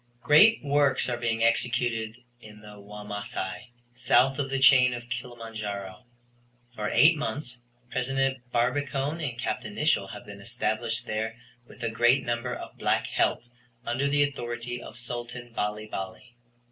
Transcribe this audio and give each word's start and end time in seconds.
Great 0.23 0.63
works 0.63 1.07
are 1.09 1.17
being 1.17 1.43
executed 1.43 2.17
in 2.41 2.61
the 2.61 2.79
Wamasai, 2.79 3.69
south 3.93 4.39
of 4.39 4.49
the 4.49 4.57
chain 4.57 4.95
of 4.95 5.07
Kilimanjaro. 5.11 6.05
For 6.73 6.89
eight 6.89 7.15
months 7.15 7.59
President 7.91 8.39
Barbicane 8.51 9.21
and 9.21 9.37
Capt. 9.37 9.63
Nicholl 9.63 10.07
have 10.07 10.25
been 10.25 10.41
established 10.41 11.05
there 11.05 11.35
with 11.67 11.83
a 11.83 11.89
great 11.91 12.25
number 12.25 12.51
of 12.55 12.79
black 12.79 13.05
help 13.05 13.43
under 13.85 14.07
the 14.07 14.23
authority 14.23 14.81
of 14.81 14.97
Sultan 14.97 15.53
Bali 15.53 15.85
Bali. 15.85 16.33